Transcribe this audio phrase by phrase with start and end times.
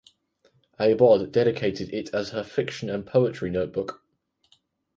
[0.79, 4.01] Eybod dedicated it as her fiction and poetry notebook.